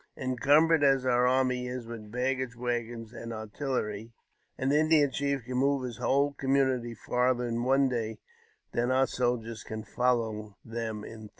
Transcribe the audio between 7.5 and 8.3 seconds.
one day